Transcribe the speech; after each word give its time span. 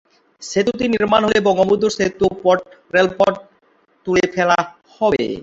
সেতুটি 0.41 0.85
নির্মাণ 0.87 1.21
হলে 1.25 1.37
বঙ্গবন্ধু 1.47 1.87
সেতুর 1.97 2.57
রেলপথ 2.93 3.33
তুলে 4.07 4.25
ফেলা 4.35 4.59
হবে। 4.95 5.23